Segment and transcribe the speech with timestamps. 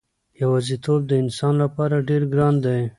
[0.41, 2.81] یوازېتوب د انسان لپاره ډېر ګران دی.